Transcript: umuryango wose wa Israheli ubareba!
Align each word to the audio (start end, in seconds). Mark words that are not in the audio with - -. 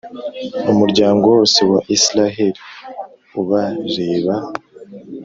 umuryango 0.71 1.23
wose 1.35 1.59
wa 1.71 1.79
Israheli 1.97 2.59
ubareba! 3.39 4.35